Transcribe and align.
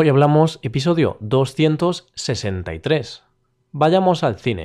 Hoy 0.00 0.08
hablamos 0.08 0.60
episodio 0.62 1.16
263. 1.18 3.24
Vayamos 3.72 4.22
al 4.22 4.38
cine. 4.38 4.62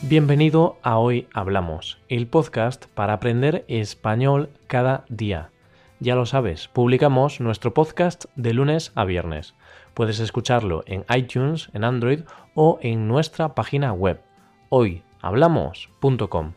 Bienvenido 0.00 0.78
a 0.82 0.96
Hoy 0.96 1.28
Hablamos, 1.34 1.98
el 2.08 2.26
podcast 2.26 2.86
para 2.94 3.12
aprender 3.12 3.66
español 3.68 4.48
cada 4.66 5.04
día. 5.10 5.50
Ya 5.98 6.14
lo 6.14 6.24
sabes, 6.24 6.68
publicamos 6.68 7.38
nuestro 7.38 7.74
podcast 7.74 8.24
de 8.34 8.54
lunes 8.54 8.92
a 8.94 9.04
viernes. 9.04 9.52
Puedes 9.92 10.20
escucharlo 10.20 10.84
en 10.86 11.04
iTunes, 11.14 11.68
en 11.74 11.84
Android 11.84 12.20
o 12.54 12.78
en 12.80 13.08
nuestra 13.08 13.54
página 13.54 13.92
web 13.92 14.22
hoyhablamos.com. 14.70 16.54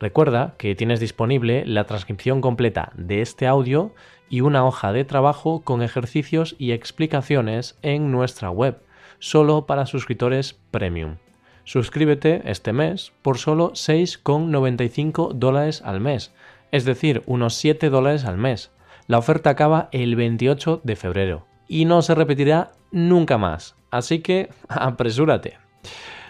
Recuerda 0.00 0.54
que 0.56 0.74
tienes 0.74 0.98
disponible 0.98 1.62
la 1.66 1.84
transcripción 1.84 2.40
completa 2.40 2.90
de 2.96 3.20
este 3.20 3.46
audio 3.46 3.94
y 4.30 4.40
una 4.40 4.64
hoja 4.64 4.92
de 4.92 5.04
trabajo 5.04 5.60
con 5.60 5.82
ejercicios 5.82 6.56
y 6.58 6.72
explicaciones 6.72 7.78
en 7.82 8.10
nuestra 8.10 8.50
web, 8.50 8.80
solo 9.18 9.66
para 9.66 9.84
suscriptores 9.84 10.58
premium. 10.70 11.16
Suscríbete 11.64 12.40
este 12.46 12.72
mes 12.72 13.12
por 13.20 13.36
solo 13.36 13.72
6,95 13.72 15.34
dólares 15.34 15.82
al 15.84 16.00
mes, 16.00 16.32
es 16.72 16.86
decir, 16.86 17.22
unos 17.26 17.54
7 17.56 17.90
dólares 17.90 18.24
al 18.24 18.38
mes. 18.38 18.70
La 19.06 19.18
oferta 19.18 19.50
acaba 19.50 19.90
el 19.92 20.16
28 20.16 20.80
de 20.82 20.96
febrero 20.96 21.46
y 21.68 21.84
no 21.84 22.00
se 22.00 22.14
repetirá 22.14 22.72
nunca 22.90 23.36
más, 23.36 23.76
así 23.90 24.20
que 24.20 24.48
apresúrate. 24.68 25.58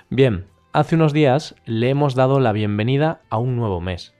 Bien, 0.09 0.46
Hace 0.73 0.95
unos 0.95 1.12
días 1.12 1.56
le 1.65 1.91
hemos 1.91 2.15
dado 2.15 2.38
la 2.38 2.52
bienvenida 2.52 3.23
a 3.29 3.38
un 3.38 3.56
nuevo 3.56 3.80
mes. 3.80 4.15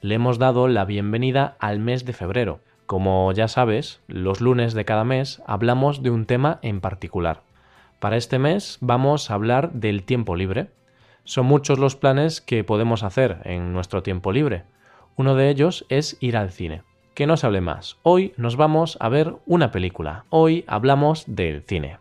Le 0.00 0.14
hemos 0.14 0.38
dado 0.38 0.68
la 0.68 0.84
bienvenida 0.84 1.56
al 1.58 1.80
mes 1.80 2.04
de 2.04 2.12
febrero. 2.12 2.60
Como 2.86 3.32
ya 3.32 3.48
sabes, 3.48 4.00
los 4.06 4.40
lunes 4.40 4.74
de 4.74 4.84
cada 4.84 5.02
mes 5.02 5.42
hablamos 5.44 6.04
de 6.04 6.10
un 6.10 6.24
tema 6.24 6.60
en 6.62 6.80
particular. 6.80 7.42
Para 7.98 8.16
este 8.16 8.38
mes 8.38 8.78
vamos 8.80 9.28
a 9.28 9.34
hablar 9.34 9.72
del 9.72 10.04
tiempo 10.04 10.36
libre. 10.36 10.68
Son 11.24 11.46
muchos 11.46 11.80
los 11.80 11.96
planes 11.96 12.40
que 12.40 12.62
podemos 12.62 13.02
hacer 13.02 13.40
en 13.42 13.72
nuestro 13.72 14.04
tiempo 14.04 14.30
libre. 14.30 14.62
Uno 15.16 15.34
de 15.34 15.50
ellos 15.50 15.84
es 15.88 16.16
ir 16.20 16.36
al 16.36 16.52
cine. 16.52 16.82
Que 17.14 17.26
no 17.26 17.36
se 17.36 17.48
hable 17.48 17.60
más. 17.60 17.96
Hoy 18.04 18.34
nos 18.36 18.54
vamos 18.54 18.98
a 19.00 19.08
ver 19.08 19.34
una 19.46 19.72
película. 19.72 20.26
Hoy 20.30 20.64
hablamos 20.68 21.24
del 21.26 21.64
cine. 21.64 21.98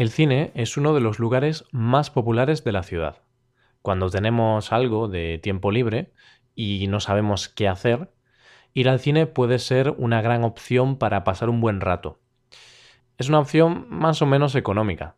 El 0.00 0.08
cine 0.08 0.50
es 0.54 0.78
uno 0.78 0.94
de 0.94 1.02
los 1.02 1.18
lugares 1.18 1.66
más 1.72 2.08
populares 2.08 2.64
de 2.64 2.72
la 2.72 2.82
ciudad. 2.82 3.20
Cuando 3.82 4.08
tenemos 4.08 4.72
algo 4.72 5.08
de 5.08 5.36
tiempo 5.36 5.70
libre 5.70 6.14
y 6.54 6.86
no 6.86 7.00
sabemos 7.00 7.50
qué 7.50 7.68
hacer, 7.68 8.10
ir 8.72 8.88
al 8.88 8.98
cine 8.98 9.26
puede 9.26 9.58
ser 9.58 9.90
una 9.98 10.22
gran 10.22 10.42
opción 10.42 10.96
para 10.96 11.22
pasar 11.22 11.50
un 11.50 11.60
buen 11.60 11.82
rato. 11.82 12.18
Es 13.18 13.28
una 13.28 13.40
opción 13.40 13.88
más 13.90 14.22
o 14.22 14.26
menos 14.26 14.54
económica. 14.54 15.16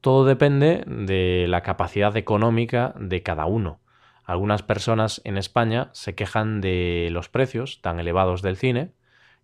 Todo 0.00 0.24
depende 0.24 0.82
de 0.86 1.44
la 1.46 1.62
capacidad 1.62 2.16
económica 2.16 2.94
de 2.98 3.22
cada 3.22 3.44
uno. 3.44 3.80
Algunas 4.24 4.62
personas 4.62 5.20
en 5.24 5.36
España 5.36 5.90
se 5.92 6.14
quejan 6.14 6.62
de 6.62 7.10
los 7.10 7.28
precios 7.28 7.82
tan 7.82 8.00
elevados 8.00 8.40
del 8.40 8.56
cine, 8.56 8.94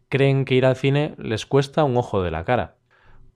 creen 0.08 0.46
que 0.46 0.54
ir 0.54 0.64
al 0.64 0.76
cine 0.76 1.14
les 1.18 1.44
cuesta 1.44 1.84
un 1.84 1.98
ojo 1.98 2.22
de 2.22 2.30
la 2.30 2.46
cara 2.46 2.76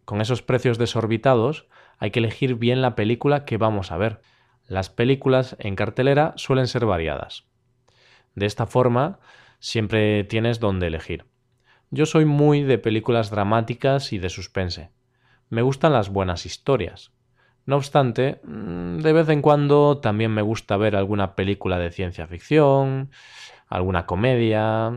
con 0.06 0.20
esos 0.20 0.40
precios 0.40 0.78
desorbitados 0.78 1.66
hay 1.98 2.12
que 2.12 2.20
elegir 2.20 2.54
bien 2.54 2.80
la 2.80 2.94
película 2.94 3.44
que 3.44 3.58
vamos 3.58 3.90
a 3.90 3.98
ver. 3.98 4.22
Las 4.68 4.88
películas 4.88 5.56
en 5.58 5.74
cartelera 5.74 6.32
suelen 6.36 6.68
ser 6.68 6.86
variadas. 6.86 7.44
De 8.34 8.46
esta 8.46 8.66
forma, 8.66 9.18
siempre 9.58 10.22
tienes 10.24 10.60
donde 10.60 10.86
elegir. 10.86 11.26
Yo 11.90 12.06
soy 12.06 12.24
muy 12.24 12.62
de 12.62 12.78
películas 12.78 13.30
dramáticas 13.30 14.12
y 14.12 14.18
de 14.18 14.30
suspense. 14.30 14.90
Me 15.50 15.62
gustan 15.62 15.92
las 15.92 16.08
buenas 16.08 16.46
historias. 16.46 17.12
No 17.64 17.76
obstante, 17.76 18.40
mm, 18.44 18.98
de 18.98 19.12
vez 19.12 19.28
en 19.28 19.42
cuando 19.42 19.98
también 19.98 20.30
me 20.30 20.42
gusta 20.42 20.76
ver 20.76 20.94
alguna 20.94 21.34
película 21.34 21.78
de 21.78 21.90
ciencia 21.90 22.28
ficción, 22.28 23.10
alguna 23.66 24.06
comedia 24.06 24.92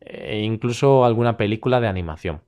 e 0.00 0.38
incluso 0.40 1.04
alguna 1.04 1.36
película 1.36 1.80
de 1.80 1.88
animación. 1.88 2.42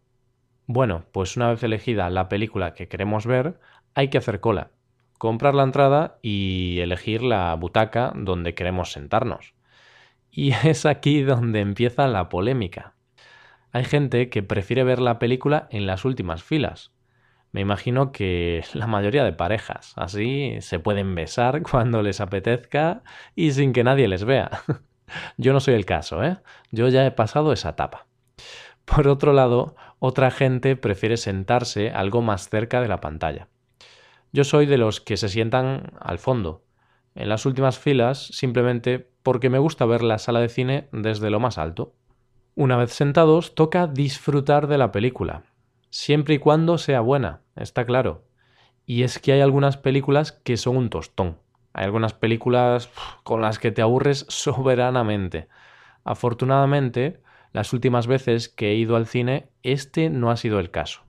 Bueno, 0.72 1.02
pues 1.10 1.36
una 1.36 1.48
vez 1.50 1.64
elegida 1.64 2.08
la 2.10 2.28
película 2.28 2.74
que 2.74 2.86
queremos 2.86 3.26
ver, 3.26 3.58
hay 3.96 4.06
que 4.06 4.18
hacer 4.18 4.38
cola, 4.38 4.70
comprar 5.18 5.52
la 5.52 5.64
entrada 5.64 6.20
y 6.22 6.78
elegir 6.78 7.24
la 7.24 7.52
butaca 7.56 8.12
donde 8.14 8.54
queremos 8.54 8.92
sentarnos. 8.92 9.54
Y 10.30 10.52
es 10.64 10.86
aquí 10.86 11.22
donde 11.22 11.58
empieza 11.58 12.06
la 12.06 12.28
polémica. 12.28 12.94
Hay 13.72 13.84
gente 13.84 14.28
que 14.30 14.44
prefiere 14.44 14.84
ver 14.84 15.00
la 15.00 15.18
película 15.18 15.66
en 15.72 15.88
las 15.88 16.04
últimas 16.04 16.44
filas. 16.44 16.92
Me 17.50 17.62
imagino 17.62 18.12
que 18.12 18.62
la 18.72 18.86
mayoría 18.86 19.24
de 19.24 19.32
parejas, 19.32 19.92
así 19.96 20.58
se 20.60 20.78
pueden 20.78 21.16
besar 21.16 21.62
cuando 21.68 22.00
les 22.00 22.20
apetezca 22.20 23.02
y 23.34 23.50
sin 23.50 23.72
que 23.72 23.82
nadie 23.82 24.06
les 24.06 24.22
vea. 24.22 24.62
Yo 25.36 25.52
no 25.52 25.58
soy 25.58 25.74
el 25.74 25.84
caso, 25.84 26.22
¿eh? 26.22 26.36
Yo 26.70 26.86
ya 26.86 27.04
he 27.04 27.10
pasado 27.10 27.52
esa 27.52 27.70
etapa. 27.70 28.06
Por 28.84 29.08
otro 29.08 29.32
lado, 29.32 29.76
otra 29.98 30.30
gente 30.30 30.76
prefiere 30.76 31.16
sentarse 31.16 31.90
algo 31.90 32.22
más 32.22 32.48
cerca 32.48 32.80
de 32.80 32.88
la 32.88 33.00
pantalla. 33.00 33.48
Yo 34.32 34.44
soy 34.44 34.66
de 34.66 34.78
los 34.78 35.00
que 35.00 35.16
se 35.16 35.28
sientan 35.28 35.92
al 36.00 36.18
fondo, 36.18 36.64
en 37.14 37.28
las 37.28 37.46
últimas 37.46 37.78
filas, 37.78 38.26
simplemente 38.26 39.10
porque 39.22 39.50
me 39.50 39.58
gusta 39.58 39.84
ver 39.84 40.02
la 40.02 40.18
sala 40.18 40.40
de 40.40 40.48
cine 40.48 40.88
desde 40.92 41.30
lo 41.30 41.40
más 41.40 41.58
alto. 41.58 41.94
Una 42.54 42.76
vez 42.76 42.92
sentados, 42.92 43.54
toca 43.54 43.86
disfrutar 43.86 44.66
de 44.66 44.78
la 44.78 44.92
película, 44.92 45.44
siempre 45.90 46.34
y 46.34 46.38
cuando 46.38 46.78
sea 46.78 47.00
buena, 47.00 47.42
está 47.56 47.84
claro. 47.84 48.24
Y 48.86 49.02
es 49.02 49.18
que 49.18 49.32
hay 49.32 49.40
algunas 49.40 49.76
películas 49.76 50.32
que 50.32 50.56
son 50.56 50.76
un 50.76 50.90
tostón. 50.90 51.38
Hay 51.72 51.84
algunas 51.84 52.14
películas 52.14 52.90
con 53.22 53.40
las 53.40 53.58
que 53.58 53.70
te 53.70 53.82
aburres 53.82 54.26
soberanamente. 54.28 55.48
Afortunadamente, 56.04 57.20
las 57.52 57.72
últimas 57.72 58.06
veces 58.06 58.48
que 58.48 58.70
he 58.70 58.74
ido 58.74 58.96
al 58.96 59.06
cine, 59.06 59.50
este 59.62 60.10
no 60.10 60.30
ha 60.30 60.36
sido 60.36 60.60
el 60.60 60.70
caso. 60.70 61.02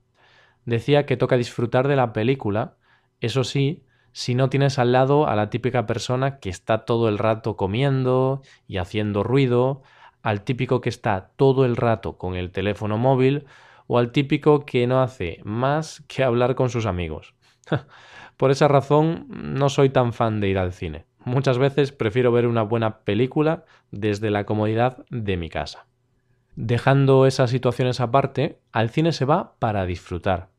Decía 0.66 1.06
que 1.06 1.18
toca 1.18 1.38
disfrutar 1.38 1.88
de 1.88 1.96
la 1.96 2.14
película, 2.14 2.78
eso 3.20 3.44
sí, 3.44 3.84
si 4.12 4.36
no 4.36 4.50
tienes 4.50 4.80
al 4.80 4.92
lado 4.92 5.28
a 5.28 5.36
la 5.36 5.50
típica 5.50 5.86
persona 5.86 6.40
que 6.40 6.50
está 6.50 6.86
todo 6.86 7.08
el 7.08 7.18
rato 7.18 7.56
comiendo 7.56 8.42
y 8.68 8.78
haciendo 8.78 9.24
ruido, 9.24 9.84
al 10.22 10.44
típico 10.44 10.82
que 10.82 10.90
está 10.90 11.32
todo 11.36 11.66
el 11.66 11.78
rato 11.78 12.18
con 12.18 12.36
el 12.36 12.52
teléfono 12.52 12.98
móvil 12.98 13.46
o 13.88 13.98
al 13.98 14.12
típico 14.12 14.66
que 14.66 14.86
no 14.88 15.02
hace 15.02 15.40
más 15.44 16.04
que 16.08 16.24
hablar 16.24 16.56
con 16.56 16.70
sus 16.70 16.86
amigos. 16.86 17.34
Por 18.38 18.52
esa 18.52 18.68
razón 18.68 19.28
no 19.30 19.70
soy 19.70 19.90
tan 19.90 20.14
fan 20.14 20.40
de 20.40 20.50
ir 20.50 20.58
al 20.58 20.74
cine. 20.74 21.06
Muchas 21.24 21.58
veces 21.58 21.92
prefiero 21.92 22.32
ver 22.32 22.48
una 22.48 22.64
buena 22.64 23.00
película 23.00 23.66
desde 23.92 24.32
la 24.32 24.46
comodidad 24.46 25.06
de 25.10 25.38
mi 25.38 25.50
casa. 25.50 25.86
Dejando 26.56 27.26
esas 27.26 27.50
situaciones 27.50 28.02
aparte, 28.02 28.60
al 28.74 28.90
cine 28.90 29.14
se 29.14 29.24
va 29.24 29.56
para 29.60 29.86
disfrutar, 29.86 30.50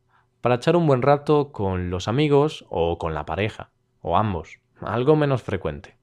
para 0.41 0.55
echar 0.55 0.75
un 0.75 0.87
buen 0.87 1.03
rato 1.03 1.53
con 1.53 1.91
los 1.91 2.09
amigos 2.09 2.65
o 2.71 2.97
con 2.97 3.15
la 3.15 3.27
pareja, 3.27 3.73
o 4.01 4.17
ambos, 4.17 4.59
algo 4.81 5.17
menos 5.17 5.43
frecuente. 5.43 5.99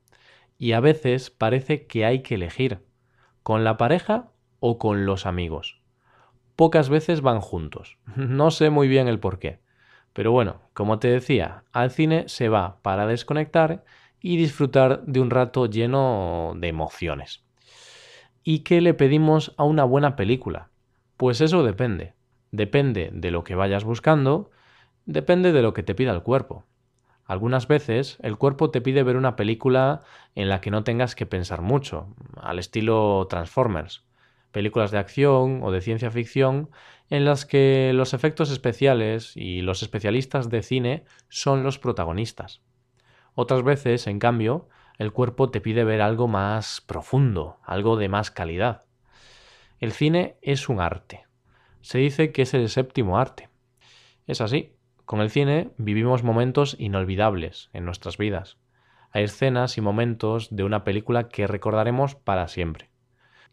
Y 0.60 0.74
a 0.74 0.80
veces 0.80 1.32
parece 1.32 1.88
que 1.88 2.06
hay 2.06 2.22
que 2.22 2.36
elegir, 2.36 2.86
con 3.42 3.64
la 3.64 3.78
pareja 3.78 4.30
o 4.60 4.78
con 4.78 5.08
los 5.08 5.25
amigos. 5.25 5.81
Pocas 6.56 6.90
veces 6.90 7.22
van 7.22 7.42
juntos, 7.42 7.98
no 8.16 8.52
sé 8.52 8.69
muy 8.69 8.88
bien 8.88 9.08
el 9.08 9.19
por 9.19 9.40
qué. 9.40 9.60
Pero 10.13 10.31
bueno, 10.31 10.62
como 10.74 11.00
te 11.00 11.08
decía, 11.08 11.63
al 11.72 11.90
cine 11.90 12.25
se 12.28 12.48
va 12.48 12.80
para 12.84 13.08
desconectar 13.08 13.84
y 14.22 14.38
disfrutar 14.38 15.04
de 15.06 15.19
un 15.19 15.31
rato 15.31 15.66
lleno 15.66 16.54
de 16.58 16.68
emociones. 16.68 17.44
¿Y 18.44 18.59
qué 18.59 18.81
le 18.81 18.94
pedimos 18.94 19.53
a 19.57 19.63
una 19.63 19.83
buena 19.83 20.15
película? 20.15 20.69
Pues 21.18 21.41
eso 21.41 21.63
depende. 21.63 22.13
Depende 22.51 23.12
de 23.13 23.31
lo 23.31 23.44
que 23.44 23.56
vayas 23.56 23.83
buscando, 23.83 24.50
depende 25.06 25.51
de 25.51 25.62
lo 25.62 25.74
que 25.74 25.83
te 25.83 25.94
pida 25.94 26.12
el 26.12 26.24
cuerpo. 26.24 26.65
Algunas 27.25 27.68
veces 27.68 28.18
el 28.21 28.38
cuerpo 28.38 28.71
te 28.71 28.81
pide 28.81 29.03
ver 29.03 29.15
una 29.15 29.36
película 29.36 30.01
en 30.33 30.50
la 30.50 30.62
que 30.62 30.71
no 30.71 30.83
tengas 30.83 31.13
que 31.13 31.27
pensar 31.27 31.62
mucho, 31.62 32.15
al 32.41 32.57
estilo 32.57 33.27
Transformers, 33.30 34.03
películas 34.51 34.89
de 34.89 34.97
acción 34.97 35.62
o 35.62 35.71
de 35.71 35.81
ciencia 35.81 36.09
ficción 36.09 36.71
en 37.09 37.25
las 37.25 37.45
que 37.45 37.91
los 37.94 38.13
efectos 38.13 38.50
especiales 38.50 39.36
y 39.36 39.62
los 39.62 39.83
especialistas 39.83 40.50
de 40.50 40.63
cine 40.63 41.03
son 41.27 41.62
los 41.62 41.77
protagonistas. 41.77 42.62
Otras 43.36 43.63
veces, 43.63 44.07
en 44.07 44.18
cambio, 44.19 44.68
el 45.00 45.13
cuerpo 45.13 45.50
te 45.50 45.62
pide 45.62 45.86
ver 45.86 46.01
algo 46.01 46.28
más 46.28 46.81
profundo, 46.81 47.57
algo 47.63 47.96
de 47.96 48.10
más 48.10 48.31
calidad. 48.31 48.86
El 49.80 49.94
cine 49.94 50.36
es 50.42 50.68
un 50.68 50.81
arte. 50.81 51.25
Se 51.80 52.00
dice 52.00 52.34
que 52.34 52.42
es 52.42 52.54
el 52.54 52.68
séptimo 52.68 53.18
arte. 53.18 53.50
Es 54.28 54.42
así. 54.42 54.75
Con 55.06 55.22
el 55.22 55.30
cine 55.30 55.72
vivimos 55.78 56.24
momentos 56.24 56.75
inolvidables 56.78 57.69
en 57.72 57.86
nuestras 57.86 58.18
vidas. 58.18 58.57
Hay 59.12 59.24
escenas 59.24 59.78
y 59.78 59.81
momentos 59.81 60.54
de 60.54 60.66
una 60.66 60.84
película 60.84 61.30
que 61.30 61.48
recordaremos 61.48 62.16
para 62.16 62.50
siempre. 62.50 62.90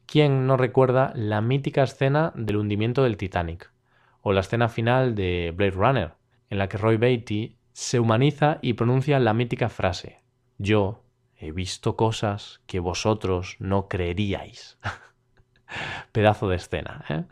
¿Quién 0.05 0.49
no 0.49 0.57
recuerda 0.57 1.13
la 1.15 1.41
mítica 1.41 1.85
escena 1.85 2.33
del 2.35 2.57
hundimiento 2.57 3.05
del 3.05 3.17
Titanic? 3.17 3.73
O 4.21 4.33
la 4.33 4.41
escena 4.41 4.69
final 4.69 5.15
de 5.15 5.53
Blade 5.57 5.71
Runner, 5.71 6.15
en 6.51 6.59
la 6.59 6.69
que 6.69 6.77
Roy 6.77 6.97
Beatty 6.97 7.57
se 7.73 8.01
humaniza 8.01 8.59
y 8.63 8.73
pronuncia 8.73 9.21
la 9.21 9.33
mítica 9.33 9.69
frase, 9.69 10.23
yo 10.59 11.06
he 11.39 11.53
visto 11.53 11.97
cosas 11.97 12.61
que 12.67 12.81
vosotros 12.81 13.57
no 13.59 13.89
creeríais. 13.89 14.79
Pedazo 16.13 16.49
de 16.49 16.57
escena, 16.57 17.05
¿eh? 17.09 17.25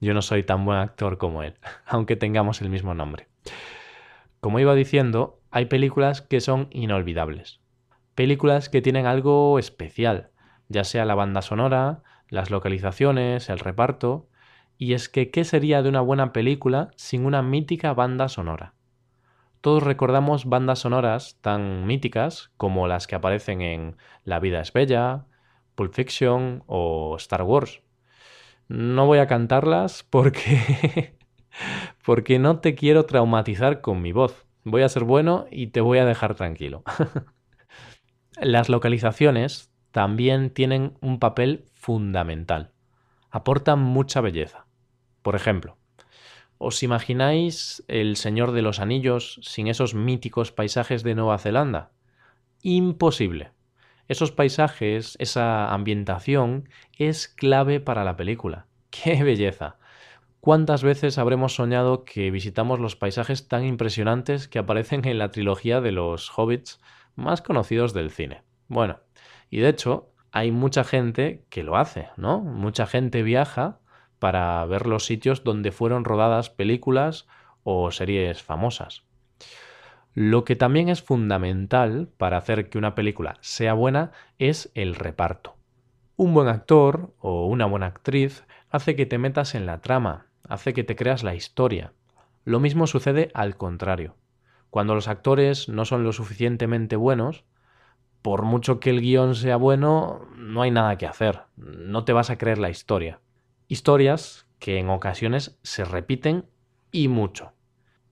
Yo 0.00 0.14
no 0.14 0.22
soy 0.22 0.42
tan 0.42 0.64
buen 0.64 0.78
actor 0.78 1.18
como 1.18 1.42
él, 1.42 1.54
aunque 1.86 2.16
tengamos 2.16 2.60
el 2.60 2.70
mismo 2.70 2.94
nombre. 2.94 3.28
Como 4.40 4.58
iba 4.58 4.74
diciendo, 4.74 5.40
hay 5.50 5.66
películas 5.66 6.22
que 6.22 6.40
son 6.40 6.68
inolvidables. 6.70 7.60
Películas 8.14 8.68
que 8.68 8.82
tienen 8.82 9.06
algo 9.06 9.58
especial, 9.58 10.30
ya 10.68 10.84
sea 10.84 11.04
la 11.04 11.14
banda 11.14 11.42
sonora, 11.42 12.02
las 12.28 12.50
localizaciones, 12.50 13.48
el 13.50 13.58
reparto. 13.58 14.28
Y 14.78 14.94
es 14.94 15.08
que, 15.08 15.30
¿qué 15.30 15.44
sería 15.44 15.82
de 15.82 15.88
una 15.88 16.00
buena 16.00 16.32
película 16.32 16.90
sin 16.96 17.26
una 17.26 17.42
mítica 17.42 17.92
banda 17.92 18.28
sonora? 18.28 18.74
Todos 19.60 19.82
recordamos 19.82 20.46
bandas 20.46 20.78
sonoras 20.78 21.36
tan 21.42 21.86
míticas 21.86 22.50
como 22.56 22.86
las 22.88 23.06
que 23.06 23.14
aparecen 23.14 23.60
en 23.60 23.96
La 24.24 24.40
vida 24.40 24.60
es 24.60 24.72
bella, 24.72 25.26
Pulp 25.74 25.92
Fiction 25.92 26.62
o 26.66 27.16
Star 27.16 27.42
Wars. 27.42 27.82
No 28.68 29.06
voy 29.06 29.18
a 29.18 29.26
cantarlas 29.26 30.02
porque 30.08 31.18
porque 32.04 32.38
no 32.38 32.60
te 32.60 32.74
quiero 32.74 33.04
traumatizar 33.04 33.80
con 33.80 34.00
mi 34.00 34.12
voz. 34.12 34.46
Voy 34.64 34.82
a 34.82 34.88
ser 34.88 35.04
bueno 35.04 35.46
y 35.50 35.68
te 35.68 35.80
voy 35.80 35.98
a 35.98 36.06
dejar 36.06 36.34
tranquilo. 36.34 36.82
Las 38.40 38.68
localizaciones 38.70 39.70
también 39.90 40.50
tienen 40.50 40.94
un 41.00 41.18
papel 41.18 41.66
fundamental. 41.74 42.72
Aportan 43.30 43.80
mucha 43.80 44.20
belleza. 44.20 44.66
Por 45.22 45.34
ejemplo, 45.34 45.76
¿os 46.62 46.82
imagináis 46.82 47.82
El 47.88 48.16
Señor 48.16 48.52
de 48.52 48.60
los 48.60 48.80
Anillos 48.80 49.40
sin 49.42 49.66
esos 49.66 49.94
míticos 49.94 50.52
paisajes 50.52 51.02
de 51.02 51.14
Nueva 51.14 51.38
Zelanda? 51.38 51.90
Imposible. 52.62 53.52
Esos 54.08 54.30
paisajes, 54.30 55.16
esa 55.20 55.72
ambientación, 55.72 56.68
es 56.98 57.28
clave 57.28 57.80
para 57.80 58.04
la 58.04 58.16
película. 58.16 58.66
¡Qué 58.90 59.24
belleza! 59.24 59.78
¿Cuántas 60.40 60.82
veces 60.82 61.16
habremos 61.16 61.54
soñado 61.54 62.04
que 62.04 62.30
visitamos 62.30 62.78
los 62.78 62.94
paisajes 62.94 63.48
tan 63.48 63.64
impresionantes 63.64 64.46
que 64.46 64.58
aparecen 64.58 65.06
en 65.08 65.18
la 65.18 65.30
trilogía 65.30 65.80
de 65.80 65.92
los 65.92 66.30
hobbits 66.36 66.78
más 67.16 67.40
conocidos 67.40 67.94
del 67.94 68.10
cine? 68.10 68.42
Bueno, 68.68 69.00
y 69.48 69.60
de 69.60 69.70
hecho 69.70 70.12
hay 70.30 70.50
mucha 70.50 70.84
gente 70.84 71.46
que 71.48 71.62
lo 71.62 71.78
hace, 71.78 72.08
¿no? 72.18 72.40
Mucha 72.40 72.86
gente 72.86 73.22
viaja 73.22 73.80
para 74.20 74.64
ver 74.66 74.86
los 74.86 75.04
sitios 75.04 75.42
donde 75.42 75.72
fueron 75.72 76.04
rodadas 76.04 76.50
películas 76.50 77.26
o 77.64 77.90
series 77.90 78.42
famosas. 78.42 79.02
Lo 80.14 80.44
que 80.44 80.56
también 80.56 80.88
es 80.88 81.02
fundamental 81.02 82.08
para 82.16 82.36
hacer 82.36 82.68
que 82.68 82.78
una 82.78 82.94
película 82.94 83.38
sea 83.40 83.74
buena 83.74 84.12
es 84.38 84.70
el 84.74 84.94
reparto. 84.94 85.56
Un 86.16 86.34
buen 86.34 86.48
actor 86.48 87.14
o 87.18 87.46
una 87.46 87.66
buena 87.66 87.86
actriz 87.86 88.44
hace 88.70 88.94
que 88.94 89.06
te 89.06 89.18
metas 89.18 89.54
en 89.54 89.66
la 89.66 89.80
trama, 89.80 90.26
hace 90.48 90.74
que 90.74 90.84
te 90.84 90.96
creas 90.96 91.22
la 91.22 91.34
historia. 91.34 91.92
Lo 92.44 92.60
mismo 92.60 92.86
sucede 92.86 93.30
al 93.34 93.56
contrario. 93.56 94.16
Cuando 94.68 94.94
los 94.94 95.08
actores 95.08 95.68
no 95.68 95.84
son 95.84 96.04
lo 96.04 96.12
suficientemente 96.12 96.96
buenos, 96.96 97.44
por 98.22 98.42
mucho 98.42 98.80
que 98.80 98.90
el 98.90 99.00
guion 99.00 99.34
sea 99.34 99.56
bueno, 99.56 100.26
no 100.36 100.62
hay 100.62 100.70
nada 100.70 100.98
que 100.98 101.06
hacer. 101.06 101.40
No 101.56 102.04
te 102.04 102.12
vas 102.12 102.30
a 102.30 102.36
creer 102.36 102.58
la 102.58 102.70
historia. 102.70 103.20
Historias 103.70 104.48
que 104.58 104.80
en 104.80 104.90
ocasiones 104.90 105.56
se 105.62 105.84
repiten 105.84 106.46
y 106.90 107.06
mucho. 107.06 107.52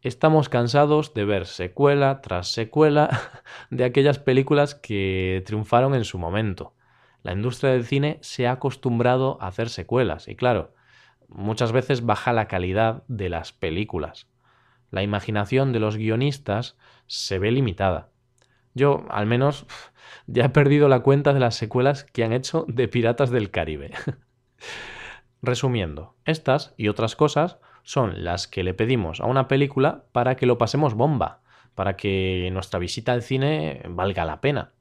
Estamos 0.02 0.48
cansados 0.48 1.14
de 1.14 1.24
ver 1.24 1.46
secuela 1.46 2.20
tras 2.20 2.52
secuela 2.52 3.10
de 3.70 3.82
aquellas 3.82 4.20
películas 4.20 4.76
que 4.76 5.42
triunfaron 5.46 5.96
en 5.96 6.04
su 6.04 6.16
momento. 6.16 6.76
La 7.24 7.32
industria 7.32 7.72
del 7.72 7.84
cine 7.84 8.18
se 8.20 8.46
ha 8.46 8.52
acostumbrado 8.52 9.36
a 9.40 9.48
hacer 9.48 9.68
secuelas 9.68 10.28
y 10.28 10.36
claro, 10.36 10.74
muchas 11.26 11.72
veces 11.72 12.06
baja 12.06 12.32
la 12.32 12.46
calidad 12.46 13.02
de 13.08 13.28
las 13.28 13.52
películas. 13.52 14.28
La 14.92 15.02
imaginación 15.02 15.72
de 15.72 15.80
los 15.80 15.96
guionistas 15.96 16.76
se 17.08 17.40
ve 17.40 17.50
limitada. 17.50 18.10
Yo, 18.74 19.06
al 19.10 19.26
menos, 19.26 19.66
ya 20.28 20.44
he 20.44 20.50
perdido 20.50 20.86
la 20.86 21.00
cuenta 21.00 21.34
de 21.34 21.40
las 21.40 21.56
secuelas 21.56 22.04
que 22.04 22.22
han 22.22 22.32
hecho 22.32 22.64
de 22.68 22.86
Piratas 22.86 23.30
del 23.30 23.50
Caribe. 23.50 23.90
Resumiendo, 25.40 26.14
estas 26.24 26.74
y 26.76 26.88
otras 26.88 27.14
cosas 27.14 27.58
son 27.84 28.24
las 28.24 28.48
que 28.48 28.64
le 28.64 28.74
pedimos 28.74 29.20
a 29.20 29.26
una 29.26 29.46
película 29.46 30.04
para 30.12 30.36
que 30.36 30.46
lo 30.46 30.58
pasemos 30.58 30.94
bomba, 30.94 31.40
para 31.74 31.96
que 31.96 32.48
nuestra 32.52 32.80
visita 32.80 33.12
al 33.12 33.22
cine 33.22 33.82
valga 33.88 34.24
la 34.24 34.40
pena. 34.40 34.72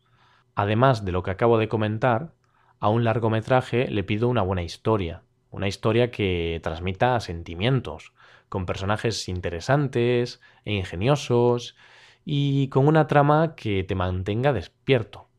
Además 0.56 1.06
de 1.06 1.12
lo 1.12 1.22
que 1.22 1.32
acabo 1.32 1.60
de 1.60 1.68
comentar, 1.68 2.34
a 2.80 2.90
un 2.90 3.04
largometraje 3.04 3.88
le 3.90 4.04
pido 4.04 4.28
una 4.28 4.42
buena 4.42 4.64
historia, 4.64 5.22
una 5.52 5.68
historia 5.68 6.10
que 6.10 6.60
transmita 6.64 7.20
sentimientos, 7.20 8.14
con 8.50 8.66
personajes 8.66 9.30
interesantes 9.30 10.42
e 10.66 10.74
ingeniosos 10.74 11.76
y 12.26 12.70
con 12.70 12.88
una 12.88 13.08
trama 13.08 13.56
que 13.56 13.84
te 13.84 13.96
mantenga 13.96 14.54
despierto. 14.54 15.30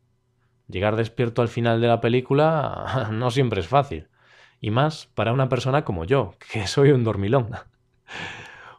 Llegar 0.69 0.97
despierto 0.97 1.43
al 1.43 1.49
final 1.49 1.81
de 1.81 1.88
la 1.88 2.00
película 2.00 3.09
no 3.12 3.31
siempre 3.31 3.61
es 3.61 3.69
fácil, 3.69 4.09
y 4.60 4.70
más 4.70 5.06
para 5.14 5.32
una 5.32 5.49
persona 5.49 5.84
como 5.84 6.05
yo, 6.05 6.34
que 6.52 6.66
soy 6.66 6.90
un 6.90 7.05
dormilón. 7.05 7.50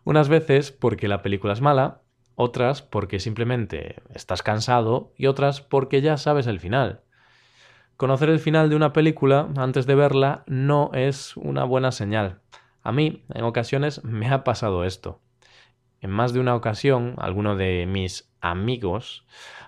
Unas 0.04 0.30
veces 0.30 0.72
porque 0.72 1.08
la 1.08 1.22
película 1.22 1.54
es 1.54 1.62
mala, 1.62 2.02
otras 2.36 2.82
porque 2.82 3.20
simplemente 3.20 4.02
estás 4.14 4.44
cansado 4.44 5.14
y 5.18 5.28
otras 5.28 5.62
porque 5.62 6.02
ya 6.02 6.18
sabes 6.18 6.48
el 6.48 6.60
final. 6.60 7.02
Conocer 7.98 8.30
el 8.30 8.40
final 8.40 8.70
de 8.70 8.78
una 8.78 8.94
película 8.94 9.50
antes 9.58 9.86
de 9.86 9.96
verla 9.96 10.44
no 10.48 10.90
es 10.94 11.36
una 11.36 11.66
buena 11.66 11.92
señal. 11.92 12.40
A 12.82 12.94
mí, 12.94 13.26
en 13.34 13.44
ocasiones, 13.44 14.04
me 14.06 14.30
ha 14.30 14.46
pasado 14.46 14.86
esto. 14.86 15.20
En 16.00 16.10
más 16.10 16.32
de 16.32 16.40
una 16.40 16.56
ocasión, 16.56 17.16
alguno 17.18 17.58
de 17.58 17.86
mis 17.86 18.32
amigos 18.40 19.26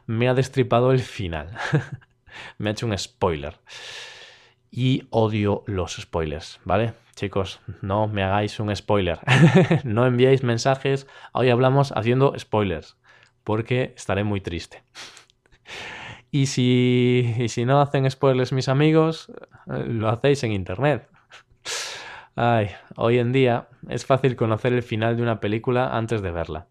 me 0.07 0.29
ha 0.29 0.33
destripado 0.33 0.93
el 0.93 1.01
final. 1.01 1.57
me 2.57 2.69
ha 2.69 2.71
hecho 2.71 2.85
un 2.85 2.97
spoiler 2.97 3.59
y 4.71 5.03
odio 5.09 5.63
los 5.67 5.97
spoilers, 5.97 6.61
¿vale? 6.63 6.93
Chicos, 7.15 7.59
no 7.81 8.07
me 8.07 8.23
hagáis 8.23 8.59
un 8.59 8.73
spoiler. 8.73 9.19
no 9.83 10.05
enviéis 10.07 10.43
mensajes, 10.43 11.07
hoy 11.33 11.49
hablamos 11.49 11.91
haciendo 11.91 12.33
spoilers, 12.39 12.97
porque 13.43 13.93
estaré 13.97 14.23
muy 14.23 14.39
triste. 14.39 14.83
y, 16.31 16.45
si, 16.45 17.35
y 17.37 17.49
si 17.49 17.65
no 17.65 17.81
hacen 17.81 18.09
spoilers 18.09 18.53
mis 18.53 18.69
amigos, 18.69 19.31
lo 19.65 20.07
hacéis 20.07 20.43
en 20.45 20.53
internet. 20.53 21.09
Ay, 22.35 22.69
hoy 22.95 23.19
en 23.19 23.33
día 23.33 23.67
es 23.89 24.05
fácil 24.05 24.37
conocer 24.37 24.71
el 24.71 24.83
final 24.83 25.17
de 25.17 25.23
una 25.23 25.41
película 25.41 25.97
antes 25.97 26.21
de 26.21 26.31
verla. 26.31 26.67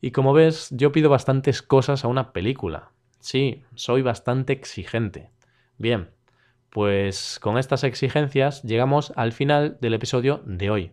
Y 0.00 0.12
como 0.12 0.32
ves, 0.32 0.68
yo 0.70 0.92
pido 0.92 1.10
bastantes 1.10 1.60
cosas 1.60 2.04
a 2.04 2.08
una 2.08 2.32
película. 2.32 2.90
Sí, 3.18 3.64
soy 3.74 4.02
bastante 4.02 4.52
exigente. 4.52 5.30
Bien, 5.78 6.10
pues 6.74 7.38
con 7.40 7.56
estas 7.56 7.84
exigencias 7.84 8.64
llegamos 8.64 9.12
al 9.14 9.30
final 9.30 9.78
del 9.80 9.94
episodio 9.94 10.42
de 10.44 10.70
hoy. 10.70 10.92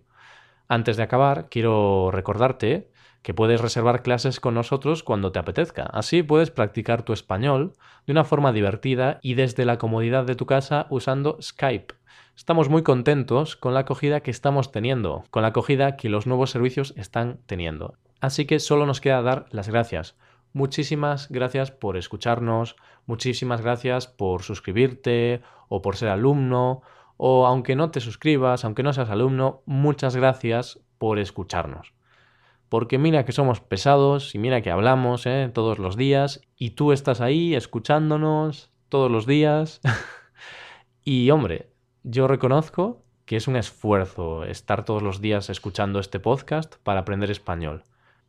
Antes 0.68 0.96
de 0.96 1.02
acabar, 1.02 1.48
quiero 1.50 2.12
recordarte 2.12 2.92
que 3.24 3.34
puedes 3.34 3.60
reservar 3.60 4.04
clases 4.04 4.40
con 4.40 4.54
nosotros 4.54 5.02
cuando 5.02 5.32
te 5.32 5.40
apetezca. 5.40 5.86
Así 5.86 6.22
puedes 6.22 6.52
practicar 6.52 7.02
tu 7.02 7.14
español 7.14 7.74
de 8.06 8.12
una 8.12 8.26
forma 8.26 8.52
divertida 8.52 9.18
y 9.24 9.34
desde 9.34 9.66
la 9.66 9.80
comodidad 9.80 10.24
de 10.24 10.36
tu 10.36 10.46
casa 10.46 10.86
usando 10.92 11.40
Skype. 11.42 11.96
Estamos 12.38 12.70
muy 12.70 12.84
contentos 12.84 13.56
con 13.56 13.74
la 13.74 13.80
acogida 13.80 14.20
que 14.20 14.30
estamos 14.30 14.72
teniendo, 14.72 15.24
con 15.32 15.42
la 15.42 15.48
acogida 15.48 15.98
que 15.98 16.10
los 16.10 16.28
nuevos 16.28 16.52
servicios 16.52 16.94
están 16.96 17.40
teniendo. 17.48 17.96
Así 18.20 18.46
que 18.46 18.60
solo 18.60 18.86
nos 18.86 19.02
queda 19.02 19.24
dar 19.24 19.48
las 19.50 19.68
gracias. 19.68 20.16
Muchísimas 20.54 21.28
gracias 21.30 21.72
por 21.72 21.98
escucharnos, 21.98 22.76
muchísimas 23.08 23.62
gracias 23.62 24.06
por 24.06 24.44
suscribirte 24.44 25.42
o 25.74 25.82
por 25.82 25.96
ser 25.96 26.10
alumno, 26.10 26.82
o 27.16 27.48
aunque 27.48 27.78
no 27.78 27.92
te 27.92 28.02
suscribas, 28.02 28.66
aunque 28.66 28.84
no 28.84 28.92
seas 28.92 29.10
alumno, 29.10 29.62
muchas 29.66 30.18
gracias 30.18 30.82
por 30.98 31.18
escucharnos. 31.18 31.94
Porque 32.68 32.98
mira 32.98 33.24
que 33.24 33.32
somos 33.32 33.62
pesados 33.62 34.36
y 34.36 34.38
mira 34.38 34.62
que 34.62 34.70
hablamos 34.70 35.26
¿eh? 35.26 35.50
todos 35.54 35.80
los 35.80 35.96
días 35.96 36.42
y 36.58 36.72
tú 36.72 36.92
estás 36.92 37.22
ahí 37.22 37.56
escuchándonos 37.56 38.70
todos 38.90 39.10
los 39.10 39.26
días. 39.26 39.80
y 41.06 41.32
hombre, 41.32 41.70
Yo 42.04 42.28
reconozco 42.28 43.06
que 43.26 43.38
es 43.38 43.48
un 43.48 43.56
esfuerzo 43.56 44.44
estar 44.44 44.84
todos 44.84 45.02
los 45.02 45.22
días 45.22 45.50
escuchando 45.50 46.00
este 46.02 46.20
podcast 46.20 46.76
para 46.84 47.02
aprender 47.02 47.32
español, 47.32 47.84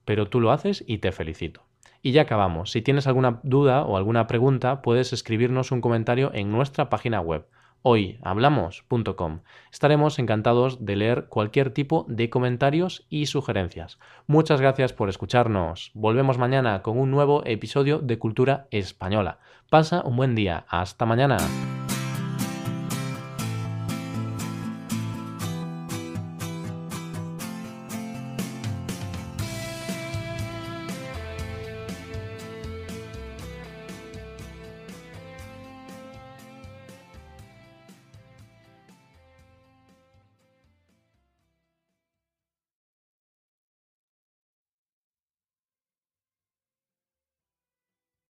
pero 0.04 0.28
tú 0.28 0.38
lo 0.40 0.52
haces 0.52 0.84
y 0.86 0.98
te 0.98 1.10
felicito. 1.10 1.71
Y 2.02 2.12
ya 2.12 2.22
acabamos. 2.22 2.72
Si 2.72 2.82
tienes 2.82 3.06
alguna 3.06 3.40
duda 3.44 3.82
o 3.82 3.96
alguna 3.96 4.26
pregunta, 4.26 4.82
puedes 4.82 5.12
escribirnos 5.12 5.70
un 5.70 5.80
comentario 5.80 6.30
en 6.34 6.50
nuestra 6.50 6.90
página 6.90 7.20
web 7.20 7.46
hoyhablamos.com. 7.82 9.40
Estaremos 9.70 10.18
encantados 10.18 10.84
de 10.84 10.96
leer 10.96 11.26
cualquier 11.26 11.70
tipo 11.70 12.06
de 12.08 12.30
comentarios 12.30 13.04
y 13.10 13.26
sugerencias. 13.26 13.98
Muchas 14.26 14.60
gracias 14.60 14.92
por 14.92 15.08
escucharnos. 15.08 15.90
Volvemos 15.94 16.38
mañana 16.38 16.82
con 16.82 16.98
un 16.98 17.10
nuevo 17.10 17.42
episodio 17.44 17.98
de 17.98 18.18
Cultura 18.18 18.66
Española. 18.70 19.38
Pasa 19.68 20.02
un 20.04 20.16
buen 20.16 20.34
día. 20.34 20.64
Hasta 20.68 21.06
mañana. 21.06 21.38